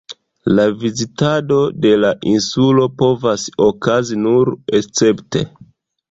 [0.59, 5.45] La vizitado de la insulo povas okazi nur escepte.